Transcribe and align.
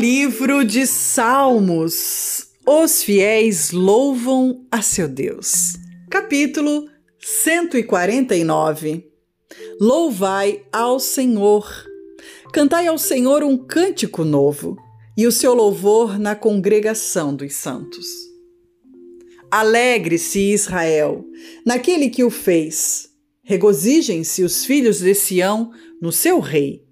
livro 0.00 0.64
de 0.64 0.86
Salmos, 0.86 2.46
os 2.66 3.02
fiéis 3.02 3.70
louvam 3.70 4.64
a 4.70 4.80
seu 4.80 5.06
Deus. 5.06 5.74
Capítulo 6.08 6.88
149. 7.18 9.04
Louvai 9.78 10.64
ao 10.72 10.98
Senhor. 10.98 11.70
Cantai 12.50 12.86
ao 12.86 12.96
Senhor 12.96 13.42
um 13.42 13.58
cântico 13.58 14.24
novo, 14.24 14.78
e 15.18 15.26
o 15.26 15.32
seu 15.32 15.52
louvor 15.52 16.18
na 16.18 16.34
congregação 16.34 17.36
dos 17.36 17.52
santos. 17.52 18.06
Alegre-se 19.50 20.50
Israel, 20.50 21.26
naquele 21.66 22.08
que 22.08 22.24
o 22.24 22.30
fez. 22.30 23.10
Regozijem-se 23.42 24.42
os 24.44 24.64
filhos 24.64 25.00
de 25.00 25.14
Sião 25.14 25.72
no 26.00 26.10
seu 26.10 26.40
rei. 26.40 26.82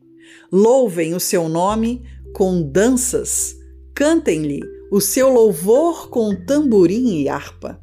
Louvem 0.53 1.15
o 1.15 1.21
seu 1.21 1.49
nome 1.49 2.03
com 2.35 2.63
danças, 2.63 3.57
cantem-lhe 3.95 4.61
o 4.91 5.01
seu 5.01 5.29
louvor 5.29 6.09
com 6.09 6.35
tamborim 6.35 7.21
e 7.21 7.29
harpa. 7.29 7.81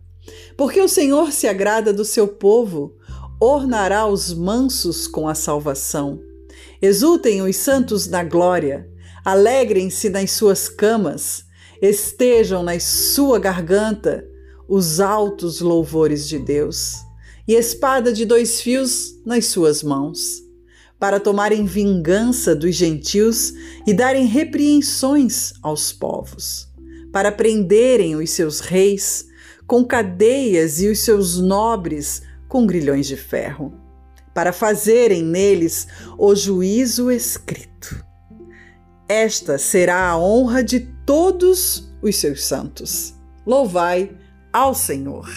Porque 0.58 0.80
o 0.81 0.88
Senhor 0.88 1.31
se 1.31 1.48
agrada 1.48 1.94
do 1.94 2.05
seu 2.05 2.27
povo, 2.27 2.95
ornará 3.40 4.08
os 4.08 4.34
mansos 4.34 5.08
com 5.08 5.27
a 5.27 5.35
salvação. 5.35 6.20
Exultem 6.81 7.41
os 7.41 7.55
santos 7.58 8.08
na 8.08 8.23
glória, 8.23 8.90
alegrem-se 9.23 10.09
nas 10.09 10.31
suas 10.31 10.70
camas, 10.70 11.43
estejam 11.82 12.63
na 12.63 12.80
sua 12.80 13.38
garganta 13.40 14.26
os 14.68 14.99
altos 14.99 15.62
louvores 15.62 16.27
de 16.27 16.40
Deus, 16.40 16.96
e 17.48 17.54
espada 17.54 18.12
de 18.12 18.26
dois 18.26 18.62
fios 18.62 19.13
nas 19.26 19.46
suas 19.48 19.84
mãos 19.84 20.45
para 20.99 21.20
tomarem 21.20 21.65
vingança 21.65 22.55
dos 22.55 22.76
gentios 22.76 23.54
e 23.85 23.93
darem 23.93 24.26
repreensões 24.26 25.54
aos 25.62 25.91
povos, 25.91 26.70
para 27.12 27.32
prenderem 27.32 28.15
os 28.15 28.29
seus 28.32 28.60
reis 28.60 29.27
com 29.68 29.84
cadeias 29.84 30.82
e 30.82 30.88
os 30.88 30.99
seus 30.99 31.40
nobres 31.40 32.21
com 32.48 32.66
grilhões 32.66 33.07
de 33.07 33.18
ferro, 33.18 33.73
para 34.34 34.54
fazerem 34.54 35.23
neles 35.23 35.88
o 36.18 36.35
juízo 36.35 37.12
escrito. 37.12 38.04
Esta 39.07 39.57
será 39.57 40.10
a 40.10 40.18
honra 40.18 40.63
de 40.63 40.79
todos 41.05 41.91
os 42.01 42.16
seus 42.16 42.43
santos. 42.43 43.13
Louvai 43.46 44.12
ao 44.51 44.73
Senhor. 44.73 45.29